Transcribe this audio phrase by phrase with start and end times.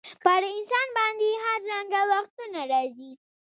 [0.23, 3.11] پر انسان باندي هر رنګه وختونه راځي.